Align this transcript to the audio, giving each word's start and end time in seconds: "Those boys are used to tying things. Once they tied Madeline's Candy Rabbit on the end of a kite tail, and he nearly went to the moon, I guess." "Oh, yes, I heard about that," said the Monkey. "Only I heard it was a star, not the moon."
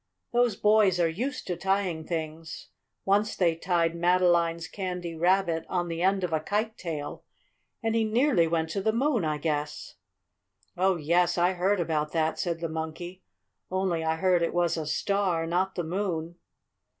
"Those 0.33 0.55
boys 0.55 0.99
are 0.99 1.07
used 1.07 1.45
to 1.45 1.55
tying 1.55 2.05
things. 2.07 2.69
Once 3.05 3.35
they 3.35 3.55
tied 3.55 3.95
Madeline's 3.95 4.67
Candy 4.67 5.13
Rabbit 5.15 5.63
on 5.69 5.89
the 5.89 6.01
end 6.01 6.23
of 6.23 6.33
a 6.33 6.39
kite 6.39 6.75
tail, 6.75 7.23
and 7.83 7.93
he 7.93 8.03
nearly 8.03 8.47
went 8.47 8.69
to 8.69 8.81
the 8.81 8.91
moon, 8.91 9.23
I 9.23 9.37
guess." 9.37 9.97
"Oh, 10.75 10.95
yes, 10.95 11.37
I 11.37 11.53
heard 11.53 11.79
about 11.79 12.13
that," 12.13 12.39
said 12.39 12.61
the 12.61 12.67
Monkey. 12.67 13.21
"Only 13.69 14.03
I 14.03 14.15
heard 14.15 14.41
it 14.41 14.55
was 14.55 14.75
a 14.75 14.87
star, 14.87 15.45
not 15.45 15.75
the 15.75 15.83
moon." 15.83 16.37